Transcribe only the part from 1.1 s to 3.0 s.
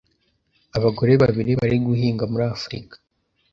babiri bari guhinga muri Afurika